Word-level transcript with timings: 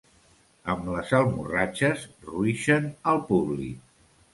Amb 0.75 0.87
les 0.93 1.11
almorratxes 1.19 2.09
ruixen 2.33 2.93
al 3.15 3.25
públic. 3.33 3.91